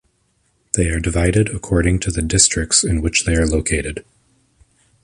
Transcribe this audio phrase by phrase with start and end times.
[0.73, 4.03] They are divided according to the districts in which they are located.